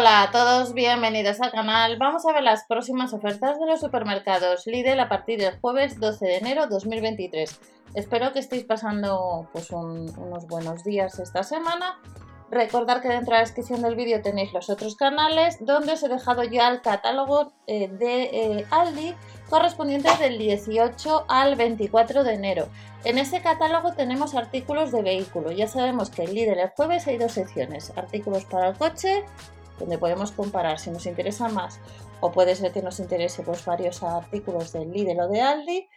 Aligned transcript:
Hola 0.00 0.22
a 0.22 0.30
todos, 0.30 0.72
bienvenidos 0.72 1.42
al 1.42 1.50
canal. 1.50 1.98
Vamos 1.98 2.24
a 2.24 2.32
ver 2.32 2.42
las 2.42 2.64
próximas 2.64 3.12
ofertas 3.12 3.60
de 3.60 3.66
los 3.66 3.80
supermercados 3.80 4.66
Lidl 4.66 4.98
a 4.98 5.10
partir 5.10 5.38
del 5.38 5.60
jueves 5.60 6.00
12 6.00 6.24
de 6.24 6.36
enero 6.38 6.68
2023. 6.68 7.60
Espero 7.92 8.32
que 8.32 8.38
estéis 8.38 8.64
pasando 8.64 9.50
pues, 9.52 9.70
unos 9.70 10.46
buenos 10.46 10.84
días 10.84 11.18
esta 11.18 11.42
semana. 11.42 12.00
Recordad 12.50 13.02
que 13.02 13.08
dentro 13.08 13.32
de 13.32 13.40
la 13.40 13.40
descripción 13.40 13.82
del 13.82 13.94
vídeo 13.94 14.22
tenéis 14.22 14.54
los 14.54 14.70
otros 14.70 14.96
canales 14.96 15.58
donde 15.60 15.92
os 15.92 16.02
he 16.02 16.08
dejado 16.08 16.44
ya 16.44 16.70
el 16.70 16.80
catálogo 16.80 17.52
eh, 17.66 17.88
de 17.88 18.22
eh, 18.22 18.66
Aldi 18.70 19.14
correspondientes 19.50 20.18
del 20.18 20.38
18 20.38 21.26
al 21.28 21.56
24 21.56 22.24
de 22.24 22.32
enero. 22.32 22.68
En 23.04 23.18
ese 23.18 23.42
catálogo 23.42 23.92
tenemos 23.92 24.34
artículos 24.34 24.92
de 24.92 25.02
vehículo. 25.02 25.52
Ya 25.52 25.68
sabemos 25.68 26.08
que 26.08 26.24
el 26.24 26.34
Lidl 26.34 26.58
el 26.58 26.70
jueves 26.70 27.06
hay 27.06 27.18
dos 27.18 27.32
secciones, 27.32 27.92
artículos 27.98 28.46
para 28.46 28.68
el 28.68 28.78
coche 28.78 29.26
donde 29.80 29.98
podemos 29.98 30.30
comparar 30.30 30.78
si 30.78 30.90
nos 30.90 31.06
interesa 31.06 31.48
más 31.48 31.80
o 32.20 32.30
puede 32.30 32.54
ser 32.54 32.72
que 32.72 32.82
nos 32.82 33.00
interese 33.00 33.42
pues, 33.42 33.64
varios 33.64 34.02
artículos 34.02 34.72
del 34.72 34.92
Lidl 34.92 35.20
o 35.20 35.28
de 35.28 35.40
Aldi 35.40 35.88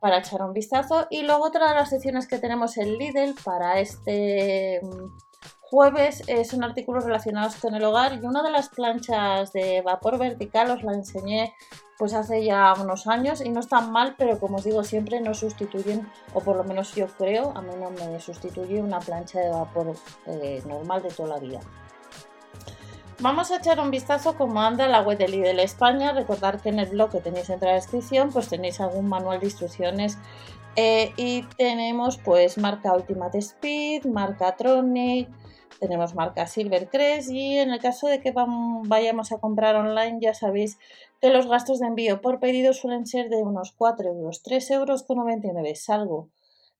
para 0.00 0.18
echar 0.18 0.42
un 0.42 0.52
vistazo. 0.52 1.06
Y 1.10 1.22
luego 1.22 1.44
otra 1.44 1.68
de 1.68 1.74
las 1.74 1.90
secciones 1.90 2.26
que 2.26 2.38
tenemos 2.38 2.76
en 2.78 2.96
Lidl 2.96 3.34
para 3.44 3.80
este 3.80 4.80
mm, 4.82 5.18
jueves 5.60 6.22
eh, 6.28 6.44
son 6.44 6.62
artículos 6.62 7.04
relacionados 7.04 7.56
con 7.56 7.74
el 7.74 7.84
hogar 7.84 8.14
y 8.14 8.24
una 8.24 8.42
de 8.42 8.50
las 8.50 8.68
planchas 8.68 9.52
de 9.52 9.82
vapor 9.82 10.18
vertical 10.18 10.70
os 10.70 10.82
la 10.82 10.94
enseñé 10.94 11.52
pues 11.98 12.12
hace 12.12 12.44
ya 12.44 12.74
unos 12.80 13.06
años. 13.06 13.40
Y 13.40 13.50
no 13.50 13.60
están 13.60 13.90
mal 13.90 14.14
pero 14.16 14.38
como 14.38 14.56
os 14.56 14.64
digo 14.64 14.84
siempre 14.84 15.20
no 15.20 15.34
sustituyen 15.34 16.08
o 16.32 16.40
por 16.40 16.56
lo 16.56 16.64
menos 16.64 16.94
yo 16.94 17.08
creo 17.08 17.52
a 17.56 17.62
mí 17.62 17.72
no 17.80 17.90
me 17.90 18.20
sustituye 18.20 18.80
una 18.80 19.00
plancha 19.00 19.40
de 19.40 19.50
vapor 19.50 19.94
eh, 20.26 20.62
normal 20.66 21.02
de 21.02 21.08
toda 21.08 21.30
la 21.30 21.38
vida 21.40 21.60
Vamos 23.20 23.52
a 23.52 23.58
echar 23.58 23.78
un 23.78 23.92
vistazo 23.92 24.36
cómo 24.36 24.60
anda 24.60 24.88
la 24.88 25.00
web 25.00 25.16
de 25.16 25.28
Lidl 25.28 25.60
España. 25.60 26.12
Recordad 26.12 26.60
que 26.60 26.70
en 26.70 26.80
el 26.80 26.90
blog 26.90 27.12
que 27.12 27.20
tenéis 27.20 27.48
en 27.48 27.60
la 27.60 27.74
descripción 27.74 28.30
pues 28.32 28.48
tenéis 28.48 28.80
algún 28.80 29.08
manual 29.08 29.38
de 29.38 29.46
instrucciones 29.46 30.18
eh, 30.74 31.12
y 31.16 31.42
tenemos 31.56 32.18
pues 32.18 32.58
marca 32.58 32.92
Ultimate 32.92 33.38
Speed, 33.38 34.06
marca 34.06 34.56
Tronic, 34.56 35.28
tenemos 35.78 36.14
marca 36.16 36.48
Silvercrest 36.48 37.30
y 37.30 37.58
en 37.58 37.70
el 37.70 37.80
caso 37.80 38.08
de 38.08 38.20
que 38.20 38.34
vayamos 38.34 39.30
a 39.30 39.38
comprar 39.38 39.76
online 39.76 40.18
ya 40.20 40.34
sabéis 40.34 40.78
que 41.20 41.30
los 41.30 41.46
gastos 41.46 41.78
de 41.78 41.86
envío 41.86 42.20
por 42.20 42.40
pedido 42.40 42.72
suelen 42.72 43.06
ser 43.06 43.28
de 43.28 43.42
unos 43.42 43.72
4 43.78 44.08
euros, 44.08 44.42
3 44.42 44.70
euros 44.72 45.04
con 45.04 45.18
99, 45.18 45.76
salvo 45.76 46.30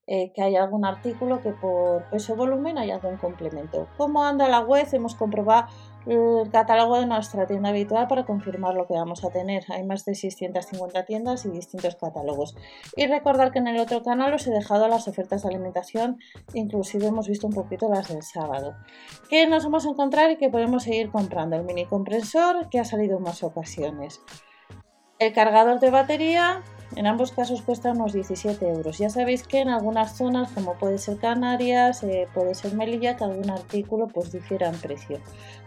eh, 0.07 0.31
que 0.33 0.43
hay 0.43 0.55
algún 0.55 0.85
artículo 0.85 1.41
que 1.41 1.51
por 1.51 2.03
peso 2.11 2.35
volumen 2.35 2.77
hay 2.77 2.91
algún 2.91 3.17
complemento. 3.17 3.87
¿Cómo 3.97 4.23
anda 4.23 4.47
la 4.47 4.59
web? 4.59 4.87
Hemos 4.91 5.15
comprobado 5.15 5.67
el 6.05 6.51
catálogo 6.51 6.99
de 6.99 7.07
nuestra 7.07 7.47
tienda 7.47 7.69
habitual 7.69 8.07
para 8.07 8.23
confirmar 8.23 8.75
lo 8.75 8.85
que 8.85 8.93
vamos 8.93 9.25
a 9.25 9.31
tener. 9.31 9.63
Hay 9.69 9.83
más 9.83 10.05
de 10.05 10.13
650 10.13 11.05
tiendas 11.05 11.45
y 11.45 11.49
distintos 11.49 11.95
catálogos. 11.95 12.55
Y 12.95 13.07
recordar 13.07 13.51
que 13.51 13.57
en 13.57 13.67
el 13.67 13.79
otro 13.79 14.03
canal 14.03 14.31
os 14.33 14.45
he 14.45 14.51
dejado 14.51 14.87
las 14.87 15.07
ofertas 15.07 15.41
de 15.41 15.49
alimentación, 15.49 16.19
inclusive 16.53 17.07
hemos 17.07 17.27
visto 17.27 17.47
un 17.47 17.53
poquito 17.53 17.89
las 17.89 18.09
del 18.09 18.21
sábado. 18.21 18.75
Que 19.29 19.47
nos 19.47 19.63
vamos 19.63 19.87
a 19.87 19.89
encontrar 19.89 20.29
y 20.29 20.37
que 20.37 20.49
podemos 20.49 20.83
seguir 20.83 21.09
comprando. 21.09 21.55
El 21.55 21.63
mini 21.63 21.85
compresor 21.85 22.69
que 22.69 22.79
ha 22.79 22.85
salido 22.85 23.17
en 23.17 23.23
más 23.23 23.41
ocasiones. 23.41 24.21
El 25.17 25.33
cargador 25.33 25.79
de 25.79 25.89
batería 25.89 26.61
en 26.95 27.07
ambos 27.07 27.31
casos 27.31 27.61
cuesta 27.61 27.91
unos 27.91 28.13
17 28.13 28.67
euros. 28.67 28.97
Ya 28.97 29.09
sabéis 29.09 29.43
que 29.43 29.59
en 29.59 29.69
algunas 29.69 30.15
zonas, 30.15 30.51
como 30.51 30.75
puede 30.75 30.97
ser 30.97 31.17
Canarias, 31.17 32.03
eh, 32.03 32.27
puede 32.33 32.55
ser 32.55 32.73
Melilla, 32.73 33.15
que 33.15 33.23
algún 33.23 33.49
artículo 33.49 34.07
pues 34.07 34.31
difiera 34.31 34.69
en 34.69 34.75
precio. 34.75 35.19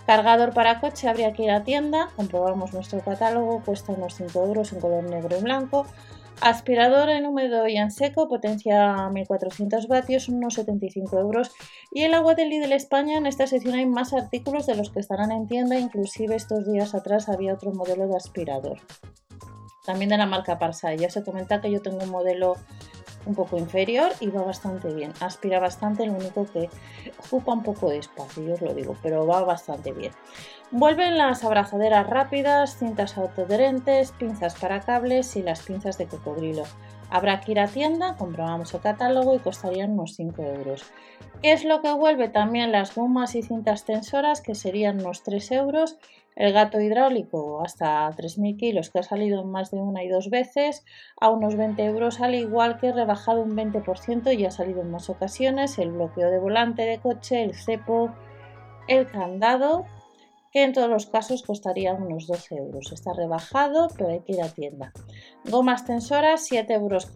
Cargador 0.07 0.55
para 0.55 0.81
coche 0.81 1.09
habría 1.09 1.33
que 1.33 1.45
ir 1.45 1.51
a 1.51 1.65
tienda, 1.65 2.09
comprobamos 2.17 2.73
nuestro 2.73 3.01
catálogo, 3.01 3.63
cuesta 3.65 3.93
unos 3.93 4.15
5 4.15 4.47
euros 4.47 4.73
en 4.73 4.81
color 4.81 5.05
negro 5.05 5.37
y 5.39 5.43
blanco. 5.43 5.87
Aspirador 6.41 7.11
en 7.11 7.27
húmedo 7.27 7.67
y 7.67 7.77
en 7.77 7.91
seco, 7.91 8.29
potencia 8.29 9.09
1400 9.11 9.89
vatios, 9.89 10.29
unos 10.29 10.55
75 10.55 11.19
euros. 11.19 11.51
Y 11.91 12.05
el 12.05 12.15
agua 12.15 12.37
de 12.37 12.47
Lidl 12.47 12.73
España, 12.73 13.19
en 13.19 13.27
esta 13.27 13.49
sección 13.49 13.75
hay 13.75 13.87
más 13.87 14.13
artículos 14.13 14.67
de 14.67 14.77
los 14.77 14.91
que 14.91 15.01
estarán 15.01 15.33
en 15.33 15.49
tienda, 15.49 15.79
inclusive 15.79 16.37
estos 16.37 16.65
días 16.71 16.95
atrás 16.95 17.29
había 17.29 17.55
otro 17.55 17.73
modelo 17.73 18.07
de 18.07 18.17
aspirador 18.17 18.79
también 19.89 20.11
de 20.11 20.19
la 20.19 20.27
marca 20.27 20.59
Parsa. 20.59 20.93
Ya 20.93 21.09
se 21.09 21.25
comenta 21.25 21.63
que 21.63 21.71
yo 21.71 21.81
tengo 21.81 22.05
un 22.05 22.11
modelo 22.11 22.57
un 23.25 23.35
poco 23.35 23.57
inferior 23.57 24.13
y 24.21 24.29
va 24.29 24.43
bastante 24.43 24.93
bien. 24.93 25.15
Aspira 25.21 25.61
bastante, 25.61 26.05
lo 26.05 26.13
único 26.13 26.45
que 26.45 26.69
ocupa 27.27 27.55
un 27.55 27.63
poco 27.63 27.89
de 27.89 27.97
espacio, 27.97 28.43
yo 28.43 28.53
os 28.53 28.61
lo 28.61 28.75
digo, 28.75 28.99
pero 29.03 29.27
va 29.27 29.43
bastante 29.45 29.93
bien. 29.93 30.13
Vuelven 30.71 31.17
las 31.17 31.43
abrazaderas 31.43 32.07
rápidas, 32.07 32.77
cintas 32.77 33.17
autoadherentes, 33.17 34.13
pinzas 34.13 34.57
para 34.57 34.81
cables 34.81 35.35
y 35.37 35.43
las 35.43 35.63
pinzas 35.63 35.97
de 35.97 36.07
cocodrilo. 36.07 36.65
Habrá 37.09 37.41
que 37.41 37.53
ir 37.53 37.61
a 37.61 37.67
tienda, 37.67 38.15
comprobamos 38.17 38.75
el 38.75 38.83
catálogo 38.83 39.35
y 39.35 39.39
costarían 39.39 39.93
unos 39.93 40.17
5 40.17 40.43
euros. 40.43 40.85
¿Qué 41.41 41.53
es 41.53 41.65
lo 41.65 41.81
que 41.81 41.95
vuelve? 41.95 42.29
También 42.29 42.73
las 42.73 42.95
gomas 42.95 43.35
y 43.35 43.43
cintas 43.43 43.87
tensoras, 43.87 44.43
que 44.43 44.55
serían 44.55 45.01
unos 45.01 45.23
3 45.23 45.53
euros. 45.53 45.97
El 46.39 46.53
gato 46.53 46.81
hidráulico 46.81 47.61
hasta 47.65 48.09
3.000 48.13 48.57
kilos, 48.57 48.91
que 48.91 49.01
ha 49.01 49.03
salido 49.03 49.43
más 49.43 49.73
de 49.73 49.79
una 49.79 50.05
y 50.05 50.09
dos 50.09 50.31
veces, 50.31 50.85
a 51.21 51.31
unos 51.31 51.57
20 51.57 51.85
euros, 51.85 52.21
al 52.21 52.37
igual 52.37 52.79
que 52.79 52.93
rebajado 52.93 53.43
un 53.43 53.57
20% 53.57 54.39
y 54.39 54.45
ha 54.47 54.53
salido 54.53 54.83
en 54.83 54.93
más 54.93 55.11
ocasiones. 55.11 55.81
El 55.81 55.91
bloqueo 55.91 56.31
de 56.31 56.39
volante 56.39 56.83
de 56.83 57.01
coche, 57.01 57.43
el 57.43 57.57
cepo, 57.57 58.15
el 58.87 59.11
candado 59.11 59.85
que 60.53 60.63
en 60.63 60.73
todos 60.73 60.89
los 60.89 61.07
casos 61.07 61.43
costaría 61.43 61.95
unos 61.95 62.27
12 62.27 62.57
euros. 62.57 62.93
Está 62.93 63.13
rebajado, 63.13 63.89
pero 63.97 64.11
hay 64.11 64.21
que 64.21 64.33
ir 64.33 64.43
a 64.43 64.49
tienda. 64.49 64.93
Gomas 65.45 65.85
tensoras, 65.85 66.51
7,99 66.51 66.73
euros 66.73 67.09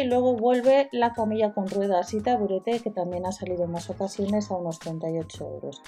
y 0.00 0.04
luego 0.04 0.34
vuelve 0.34 0.88
la 0.92 1.12
camilla 1.12 1.52
con 1.52 1.68
ruedas 1.68 2.12
y 2.14 2.20
taburete 2.20 2.80
que 2.80 2.90
también 2.90 3.26
ha 3.26 3.32
salido 3.32 3.64
en 3.64 3.72
más 3.72 3.90
ocasiones 3.90 4.50
a 4.50 4.56
unos 4.56 4.78
38 4.78 5.44
euros. 5.44 5.82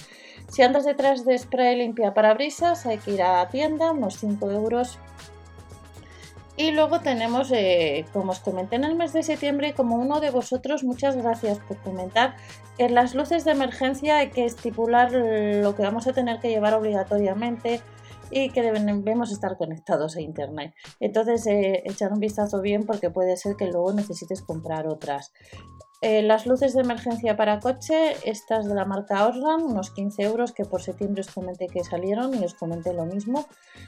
Si 0.49 0.63
andas 0.63 0.85
detrás 0.85 1.25
de 1.25 1.39
spray 1.39 1.77
limpia 1.77 2.15
parabrisas, 2.15 2.87
hay 2.87 2.99
que 2.99 3.13
ir 3.13 3.23
a 3.23 3.49
tienda, 3.49 3.93
unos 3.93 4.19
5 4.19 4.51
euros 4.51 4.99
y 6.57 6.71
luego 6.71 7.01
tenemos, 7.01 7.51
eh, 7.53 8.05
como 8.13 8.33
os 8.33 8.41
comenté 8.41 8.77
en 8.77 8.85
el 8.85 8.95
mes 8.95 9.13
de 9.13 9.23
septiembre, 9.23 9.75
como 9.75 9.97
uno 9.97 10.21
de 10.21 10.31
vosotros, 10.31 10.85
muchas 10.85 11.17
gracias 11.17 11.59
por 11.59 11.79
comentar, 11.79 12.37
en 12.79 12.95
las 12.95 13.15
luces 13.15 13.45
de 13.45 13.53
emergencia 13.53 14.19
hay 14.19 14.31
que 14.31 14.45
estipular 14.45 15.11
lo 15.13 15.75
que 15.75 15.83
vamos 15.83 16.07
a 16.07 16.13
tener 16.13 16.39
que 16.41 16.49
llevar 16.49 16.75
obligatoriamente 16.75 17.81
y 18.31 18.51
que 18.51 18.63
debemos 18.63 19.31
estar 19.31 19.57
conectados 19.57 20.17
a 20.17 20.21
internet. 20.21 20.75
Entonces, 21.01 21.47
eh, 21.47 21.83
echar 21.85 22.13
un 22.13 22.21
vistazo 22.21 22.61
bien 22.61 22.85
porque 22.85 23.11
puede 23.11 23.37
ser 23.37 23.57
que 23.57 23.67
luego 23.67 23.93
necesites 23.93 24.43
comprar 24.43 24.87
otras. 24.87 25.33
Eh, 26.07 26.21
las 26.21 26.45
luces 26.45 26.75
de 26.75 26.83
emergencia 26.83 27.35
para 27.35 27.61
coche, 27.61 28.15
estas 28.27 28.67
de 28.69 28.75
la 28.75 28.85
marca 28.85 29.27
Osram, 29.27 29.63
unos 29.63 29.91
15 29.91 30.23
euros 30.25 30.53
que 30.53 30.67
por 30.67 30.83
septiembre 30.83 31.23
os 31.23 31.31
comenté 31.31 31.67
que 31.67 31.83
salieron 31.83 32.35
y 32.35 32.45
os 32.45 32.53
comenté 32.53 32.93
lo 32.93 33.07
mismo. 33.07 33.47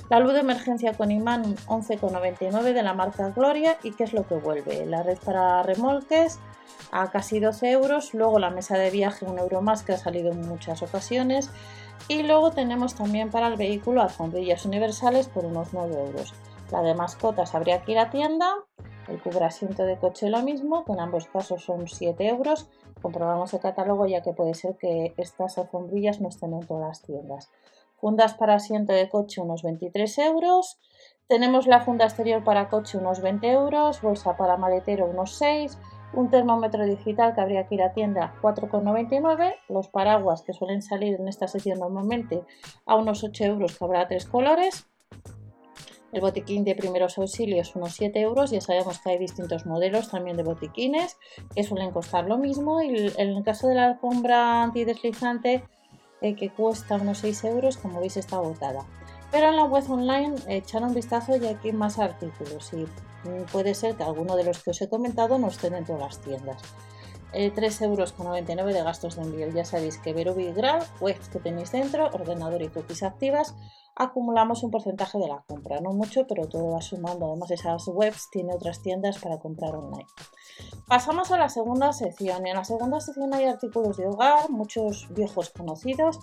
La 0.08 0.18
luz 0.18 0.32
de 0.32 0.40
emergencia 0.40 0.94
con 0.94 1.10
imán 1.10 1.56
11,99 1.66 2.72
de 2.72 2.82
la 2.82 2.94
marca 2.94 3.28
Gloria 3.36 3.76
y 3.82 3.92
qué 3.92 4.04
es 4.04 4.14
lo 4.14 4.26
que 4.26 4.36
vuelve. 4.36 4.86
La 4.86 5.02
red 5.02 5.18
para 5.26 5.62
remolques 5.62 6.38
a 6.90 7.10
casi 7.10 7.38
12 7.38 7.70
euros, 7.72 8.14
luego 8.14 8.38
la 8.38 8.48
mesa 8.48 8.78
de 8.78 8.88
viaje 8.88 9.26
un 9.26 9.38
euro 9.38 9.60
más 9.60 9.82
que 9.82 9.92
ha 9.92 9.98
salido 9.98 10.32
en 10.32 10.40
muchas 10.40 10.80
ocasiones 10.80 11.50
y 12.08 12.22
luego 12.22 12.50
tenemos 12.50 12.94
también 12.94 13.30
para 13.30 13.48
el 13.48 13.56
vehículo 13.56 14.00
alfombrillas 14.00 14.64
universales 14.64 15.28
por 15.28 15.44
unos 15.44 15.74
9 15.74 15.94
euros. 15.94 16.32
La 16.72 16.80
de 16.80 16.94
mascotas 16.94 17.54
habría 17.54 17.82
que 17.82 17.92
ir 17.92 17.98
a 17.98 18.08
tienda 18.08 18.54
el 19.08 19.20
cubrasiento 19.22 19.84
de 19.84 19.98
coche 19.98 20.30
lo 20.30 20.42
mismo, 20.42 20.84
que 20.84 20.92
en 20.92 21.00
ambos 21.00 21.26
casos 21.26 21.64
son 21.64 21.86
7 21.86 22.28
euros. 22.28 22.68
Comprobamos 23.02 23.52
el 23.54 23.60
catálogo 23.60 24.06
ya 24.06 24.22
que 24.22 24.32
puede 24.32 24.54
ser 24.54 24.76
que 24.76 25.14
estas 25.16 25.58
alfombrillas 25.58 26.20
no 26.20 26.28
estén 26.28 26.54
en 26.54 26.66
todas 26.66 26.88
las 26.88 27.02
tiendas. 27.02 27.50
Fundas 27.96 28.34
para 28.34 28.54
asiento 28.54 28.92
de 28.92 29.08
coche 29.08 29.40
unos 29.40 29.62
23 29.62 30.18
euros. 30.18 30.78
Tenemos 31.28 31.66
la 31.66 31.80
funda 31.80 32.04
exterior 32.04 32.44
para 32.44 32.68
coche 32.68 32.98
unos 32.98 33.20
20 33.20 33.50
euros, 33.50 34.02
bolsa 34.02 34.36
para 34.36 34.56
maletero 34.56 35.06
unos 35.06 35.36
6, 35.36 35.78
un 36.12 36.30
termómetro 36.30 36.84
digital 36.84 37.34
que 37.34 37.40
habría 37.40 37.66
que 37.66 37.74
ir 37.74 37.82
a 37.82 37.92
tienda 37.92 38.34
4,99, 38.42 39.54
los 39.68 39.88
paraguas 39.88 40.42
que 40.42 40.52
suelen 40.52 40.82
salir 40.82 41.18
en 41.18 41.28
esta 41.28 41.48
sección 41.48 41.80
normalmente 41.80 42.44
a 42.84 42.96
unos 42.96 43.24
8 43.24 43.44
euros 43.44 43.76
que 43.76 43.84
habrá 43.84 44.06
tres 44.06 44.26
colores, 44.26 44.86
el 46.16 46.22
botiquín 46.22 46.64
de 46.64 46.74
primeros 46.74 47.18
auxilios 47.18 47.76
unos 47.76 47.94
7 47.94 48.18
euros. 48.20 48.50
Ya 48.50 48.60
sabemos 48.60 48.98
que 48.98 49.10
hay 49.10 49.18
distintos 49.18 49.66
modelos 49.66 50.10
también 50.10 50.36
de 50.38 50.42
botiquines 50.42 51.18
que 51.54 51.62
suelen 51.62 51.90
costar 51.90 52.24
lo 52.26 52.38
mismo. 52.38 52.80
Y 52.82 53.12
en 53.18 53.28
el 53.36 53.44
caso 53.44 53.68
de 53.68 53.74
la 53.74 53.84
alfombra 53.84 54.62
antideslizante 54.62 55.62
eh, 56.22 56.34
que 56.34 56.48
cuesta 56.48 56.96
unos 56.96 57.18
6 57.18 57.44
euros, 57.44 57.76
como 57.76 58.00
veis 58.00 58.16
está 58.16 58.36
agotada. 58.36 58.86
Pero 59.30 59.48
en 59.48 59.56
la 59.56 59.64
web 59.64 59.84
online 59.90 60.34
echar 60.48 60.82
un 60.82 60.94
vistazo 60.94 61.36
y 61.36 61.46
aquí 61.46 61.72
más 61.72 61.98
artículos 61.98 62.72
y 62.72 62.86
puede 63.52 63.74
ser 63.74 63.96
que 63.96 64.04
alguno 64.04 64.36
de 64.36 64.44
los 64.44 64.62
que 64.62 64.70
os 64.70 64.80
he 64.80 64.88
comentado 64.88 65.38
no 65.38 65.48
estén 65.48 65.74
en 65.74 65.84
todas 65.84 66.00
las 66.00 66.20
tiendas. 66.20 66.62
eh, 67.32 67.52
3,99 67.52 68.58
euros 68.60 68.74
de 68.74 68.82
gastos 68.82 69.16
de 69.16 69.22
envío. 69.22 69.48
Ya 69.50 69.64
sabéis 69.64 69.98
que 69.98 70.14
Verubigrad, 70.14 70.82
webs 71.00 71.28
que 71.28 71.40
tenéis 71.40 71.72
dentro, 71.72 72.06
ordenador 72.06 72.62
y 72.62 72.68
cookies 72.68 73.02
activas, 73.02 73.54
acumulamos 73.96 74.62
un 74.62 74.70
porcentaje 74.70 75.18
de 75.18 75.26
la 75.26 75.42
compra. 75.46 75.80
No 75.80 75.92
mucho, 75.92 76.26
pero 76.26 76.46
todo 76.46 76.72
va 76.72 76.82
sumando. 76.82 77.26
Además, 77.26 77.50
esas 77.50 77.88
webs 77.88 78.28
tiene 78.30 78.54
otras 78.54 78.82
tiendas 78.82 79.18
para 79.18 79.38
comprar 79.38 79.74
online. 79.74 80.06
Pasamos 80.86 81.32
a 81.32 81.38
la 81.38 81.48
segunda 81.48 81.92
sección. 81.92 82.46
En 82.46 82.54
la 82.54 82.64
segunda 82.64 83.00
sección 83.00 83.34
hay 83.34 83.46
artículos 83.46 83.96
de 83.96 84.06
hogar, 84.06 84.50
muchos 84.50 85.08
viejos 85.10 85.50
conocidos. 85.50 86.20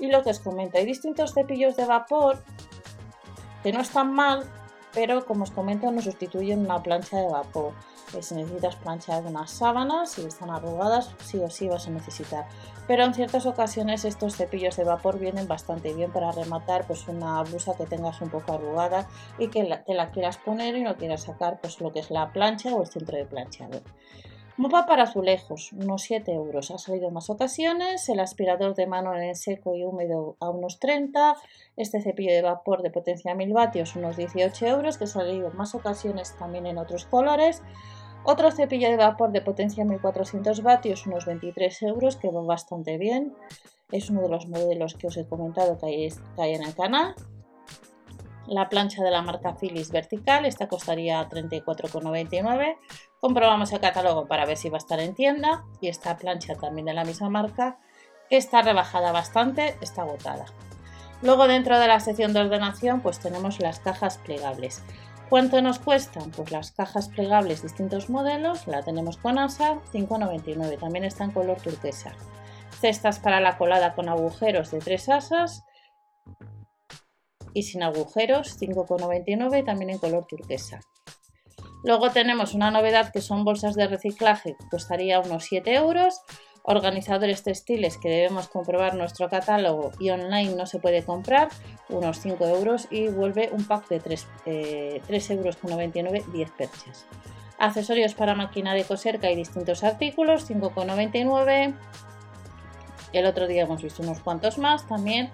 Y 0.00 0.08
lo 0.08 0.22
que 0.22 0.30
os 0.30 0.40
comento, 0.40 0.78
hay 0.78 0.84
distintos 0.84 1.32
cepillos 1.32 1.76
de 1.76 1.86
vapor 1.86 2.42
que 3.62 3.72
no 3.72 3.80
están 3.80 4.12
mal, 4.12 4.44
pero 4.92 5.24
como 5.24 5.44
os 5.44 5.52
comento 5.52 5.90
no 5.92 6.02
sustituyen 6.02 6.60
una 6.60 6.82
plancha 6.82 7.18
de 7.18 7.28
vapor. 7.28 7.72
Si 8.20 8.34
necesitas 8.34 8.76
planchar 8.76 9.24
unas 9.24 9.50
sábanas, 9.50 10.10
si 10.10 10.22
están 10.22 10.50
arrugadas, 10.50 11.14
sí 11.24 11.38
o 11.38 11.48
sí 11.48 11.68
vas 11.68 11.86
a 11.86 11.90
necesitar. 11.90 12.46
Pero 12.86 13.04
en 13.04 13.14
ciertas 13.14 13.46
ocasiones 13.46 14.04
estos 14.04 14.36
cepillos 14.36 14.76
de 14.76 14.84
vapor 14.84 15.18
vienen 15.18 15.48
bastante 15.48 15.94
bien 15.94 16.12
para 16.12 16.32
rematar 16.32 16.86
pues 16.86 17.08
una 17.08 17.42
blusa 17.42 17.74
que 17.76 17.86
tengas 17.86 18.20
un 18.20 18.28
poco 18.28 18.52
arrugada 18.52 19.08
y 19.38 19.48
que 19.48 19.64
te 19.86 19.94
la 19.94 20.10
quieras 20.10 20.36
poner 20.38 20.76
y 20.76 20.82
no 20.82 20.96
quieras 20.96 21.22
sacar 21.22 21.60
pues 21.60 21.80
lo 21.80 21.92
que 21.92 22.00
es 22.00 22.10
la 22.10 22.32
plancha 22.32 22.74
o 22.74 22.82
el 22.82 22.88
centro 22.88 23.16
de 23.16 23.24
planchado. 23.24 23.80
Mopa 24.58 24.84
para 24.84 25.04
azulejos, 25.04 25.72
unos 25.72 26.02
7 26.02 26.30
euros. 26.30 26.70
Ha 26.70 26.76
salido 26.76 27.08
en 27.08 27.14
más 27.14 27.30
ocasiones. 27.30 28.06
El 28.10 28.20
aspirador 28.20 28.74
de 28.74 28.86
mano 28.86 29.16
en 29.16 29.34
seco 29.34 29.74
y 29.74 29.82
húmedo 29.82 30.36
a 30.40 30.50
unos 30.50 30.78
30. 30.78 31.36
Este 31.78 32.02
cepillo 32.02 32.32
de 32.32 32.42
vapor 32.42 32.82
de 32.82 32.90
potencia 32.90 33.34
1000 33.34 33.52
vatios, 33.54 33.96
unos 33.96 34.18
18 34.18 34.66
euros, 34.66 34.98
que 34.98 35.04
ha 35.04 35.06
salido 35.06 35.48
en 35.48 35.56
más 35.56 35.74
ocasiones 35.74 36.36
también 36.38 36.66
en 36.66 36.76
otros 36.76 37.06
colores. 37.06 37.62
Otro 38.24 38.52
cepillo 38.52 38.88
de 38.88 38.96
vapor 38.96 39.32
de 39.32 39.40
potencia 39.40 39.84
1400 39.84 40.62
vatios, 40.62 41.06
unos 41.06 41.26
23 41.26 41.82
euros, 41.82 42.16
que 42.16 42.30
va 42.30 42.42
bastante 42.42 42.96
bien. 42.96 43.34
Es 43.90 44.10
uno 44.10 44.22
de 44.22 44.28
los 44.28 44.46
modelos 44.46 44.94
que 44.94 45.08
os 45.08 45.16
he 45.16 45.26
comentado 45.26 45.76
que 45.78 45.86
hay, 45.86 46.54
en 46.54 46.62
el 46.62 46.74
canal. 46.74 47.14
La 48.46 48.68
plancha 48.68 49.02
de 49.02 49.10
la 49.10 49.22
marca 49.22 49.56
Philips 49.56 49.90
vertical, 49.90 50.46
esta 50.46 50.68
costaría 50.68 51.28
34,99. 51.28 52.76
Comprobamos 53.20 53.72
el 53.72 53.80
catálogo 53.80 54.26
para 54.26 54.46
ver 54.46 54.56
si 54.56 54.68
va 54.68 54.76
a 54.76 54.78
estar 54.78 55.00
en 55.00 55.14
tienda 55.14 55.64
y 55.80 55.88
esta 55.88 56.16
plancha 56.16 56.54
también 56.54 56.86
de 56.86 56.94
la 56.94 57.04
misma 57.04 57.28
marca, 57.28 57.78
que 58.30 58.36
está 58.36 58.62
rebajada 58.62 59.12
bastante, 59.12 59.76
está 59.80 60.02
agotada. 60.02 60.46
Luego 61.22 61.46
dentro 61.46 61.78
de 61.78 61.86
la 61.86 62.00
sección 62.00 62.32
de 62.32 62.40
ordenación 62.40 63.00
pues 63.00 63.20
tenemos 63.20 63.60
las 63.60 63.78
cajas 63.78 64.18
plegables. 64.18 64.82
¿Cuánto 65.32 65.62
nos 65.62 65.78
cuestan? 65.78 66.30
Pues 66.30 66.50
las 66.50 66.72
cajas 66.72 67.08
plegables 67.08 67.62
distintos 67.62 68.10
modelos, 68.10 68.66
la 68.66 68.82
tenemos 68.82 69.16
con 69.16 69.38
asa, 69.38 69.80
5,99, 69.90 70.78
también 70.78 71.06
está 71.06 71.24
en 71.24 71.30
color 71.30 71.58
turquesa. 71.58 72.12
Cestas 72.82 73.18
para 73.18 73.40
la 73.40 73.56
colada 73.56 73.94
con 73.94 74.10
agujeros 74.10 74.70
de 74.72 74.80
3 74.80 75.08
asas 75.08 75.64
y 77.54 77.62
sin 77.62 77.82
agujeros, 77.82 78.60
5,99, 78.60 79.64
también 79.64 79.88
en 79.88 79.98
color 79.98 80.26
turquesa. 80.26 80.80
Luego 81.82 82.10
tenemos 82.10 82.52
una 82.52 82.70
novedad 82.70 83.10
que 83.10 83.22
son 83.22 83.42
bolsas 83.42 83.74
de 83.74 83.86
reciclaje, 83.86 84.54
que 84.58 84.68
costaría 84.68 85.18
unos 85.18 85.44
7 85.44 85.74
euros. 85.76 86.20
Organizadores 86.64 87.42
textiles 87.42 87.98
que 87.98 88.08
debemos 88.08 88.48
comprobar 88.48 88.94
nuestro 88.94 89.28
catálogo 89.28 89.90
y 89.98 90.10
online 90.10 90.54
no 90.54 90.66
se 90.66 90.78
puede 90.78 91.02
comprar, 91.02 91.48
unos 91.88 92.20
5 92.20 92.46
euros 92.46 92.86
y 92.90 93.08
vuelve 93.08 93.50
un 93.52 93.64
pack 93.64 93.88
de 93.88 94.00
3, 94.00 94.26
eh, 94.46 95.00
euros 95.30 95.58
99, 95.62 96.24
10 96.32 96.50
perchas. 96.52 97.06
Accesorios 97.58 98.14
para 98.14 98.34
máquina 98.34 98.74
de 98.74 98.84
coser 98.84 99.18
que 99.18 99.34
distintos 99.34 99.82
artículos, 99.84 100.48
5,99. 100.48 101.74
El 103.12 103.26
otro 103.26 103.46
día 103.46 103.62
hemos 103.62 103.82
visto 103.82 104.02
unos 104.02 104.20
cuantos 104.20 104.58
más 104.58 104.86
también 104.86 105.30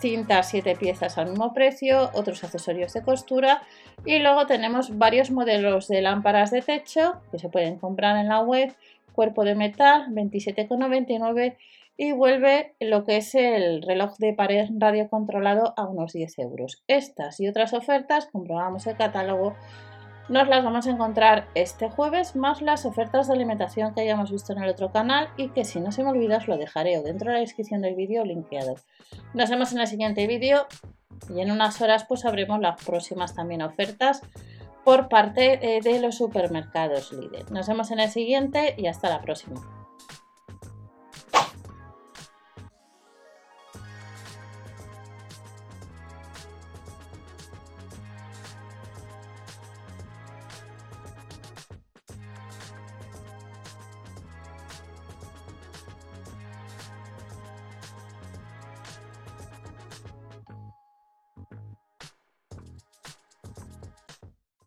cinta 0.00 0.42
7 0.42 0.76
piezas 0.76 1.18
al 1.18 1.30
mismo 1.30 1.52
precio, 1.52 2.10
otros 2.14 2.42
accesorios 2.42 2.92
de 2.94 3.02
costura 3.02 3.62
y 4.04 4.18
luego 4.18 4.46
tenemos 4.46 4.96
varios 4.96 5.30
modelos 5.30 5.88
de 5.88 6.00
lámparas 6.00 6.50
de 6.50 6.62
techo 6.62 7.20
que 7.30 7.38
se 7.38 7.50
pueden 7.50 7.78
comprar 7.78 8.16
en 8.16 8.28
la 8.28 8.40
web, 8.40 8.74
cuerpo 9.12 9.44
de 9.44 9.54
metal 9.54 10.06
27,99 10.10 11.56
y 11.96 12.12
vuelve 12.12 12.74
lo 12.80 13.04
que 13.04 13.18
es 13.18 13.34
el 13.34 13.82
reloj 13.82 14.16
de 14.18 14.32
pared 14.32 14.68
radio 14.78 15.08
controlado 15.08 15.74
a 15.76 15.86
unos 15.86 16.12
10 16.12 16.38
euros. 16.38 16.82
Estas 16.86 17.40
y 17.40 17.48
otras 17.48 17.74
ofertas 17.74 18.26
comprobamos 18.32 18.86
el 18.86 18.96
catálogo 18.96 19.54
nos 20.30 20.46
las 20.46 20.62
vamos 20.62 20.86
a 20.86 20.90
encontrar 20.90 21.48
este 21.56 21.90
jueves, 21.90 22.36
más 22.36 22.62
las 22.62 22.86
ofertas 22.86 23.26
de 23.26 23.34
alimentación 23.34 23.92
que 23.92 24.02
hayamos 24.02 24.30
visto 24.30 24.52
en 24.52 24.62
el 24.62 24.70
otro 24.70 24.92
canal 24.92 25.28
y 25.36 25.48
que 25.48 25.64
si 25.64 25.80
no 25.80 25.90
se 25.90 26.04
me 26.04 26.10
olvida 26.10 26.36
os 26.36 26.46
lo 26.46 26.56
dejaré 26.56 26.98
o 26.98 27.02
dentro 27.02 27.30
de 27.30 27.34
la 27.34 27.40
descripción 27.40 27.82
del 27.82 27.96
vídeo 27.96 28.24
linkeado. 28.24 28.76
Nos 29.34 29.50
vemos 29.50 29.72
en 29.72 29.80
el 29.80 29.88
siguiente 29.88 30.28
vídeo 30.28 30.68
y 31.34 31.40
en 31.40 31.50
unas 31.50 31.82
horas 31.82 32.04
pues 32.08 32.20
sabremos 32.20 32.60
las 32.60 32.80
próximas 32.84 33.34
también 33.34 33.60
ofertas 33.60 34.22
por 34.84 35.08
parte 35.08 35.76
eh, 35.76 35.80
de 35.80 36.00
los 36.00 36.16
supermercados 36.16 37.12
líder. 37.12 37.50
Nos 37.50 37.68
vemos 37.68 37.90
en 37.90 38.00
el 38.00 38.10
siguiente 38.10 38.74
y 38.76 38.86
hasta 38.86 39.08
la 39.08 39.20
próxima. 39.20 39.79